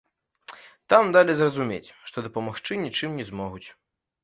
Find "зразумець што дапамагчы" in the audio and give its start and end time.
1.41-2.81